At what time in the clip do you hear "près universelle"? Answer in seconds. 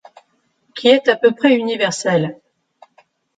1.31-2.39